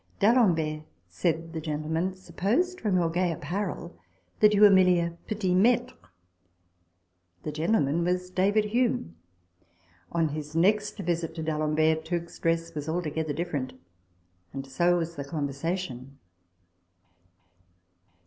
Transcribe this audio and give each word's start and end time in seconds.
"D'Alembert," 0.19 0.81
said 1.09 1.53
the 1.53 1.61
gentleman," 1.61 2.13
supposed 2.15 2.81
from 2.81 2.95
your 2.95 3.11
gay 3.11 3.31
apparel 3.31 3.95
that 4.39 4.51
you 4.51 4.61
were 4.61 4.71
merely 4.71 4.99
a 4.99 5.15
petit 5.27 5.53
maitre." 5.53 5.95
The 7.43 7.51
gentleman 7.51 8.03
was 8.03 8.31
David 8.31 8.65
Hume. 8.65 9.15
On 10.11 10.29
his 10.29 10.55
next 10.55 10.97
visit 10.97 11.35
to 11.35 11.43
D'Alembert, 11.43 12.03
Tooke's 12.03 12.39
dress 12.39 12.73
was 12.73 12.89
altogether 12.89 13.31
different; 13.31 13.73
and 14.53 14.65
so 14.65 14.97
was 14.97 15.17
the 15.17 15.23
con 15.23 15.47
versation. 15.47 16.07